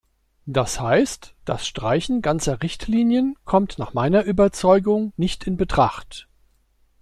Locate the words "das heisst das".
0.47-1.67